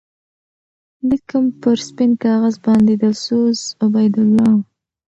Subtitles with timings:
[1.09, 4.53] لیکم پر سپین کاغذ باندی دلسوز عبیدالله